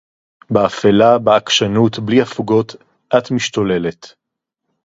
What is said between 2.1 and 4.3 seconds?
הֲפוּגוֹת אַתְּ מִשְׁתּוֹלֶלֶת